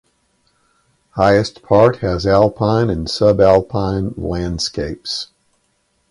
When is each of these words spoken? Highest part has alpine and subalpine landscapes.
Highest 1.11 1.61
part 1.61 1.97
has 1.97 2.25
alpine 2.25 2.89
and 2.89 3.05
subalpine 3.05 4.15
landscapes. 4.17 5.27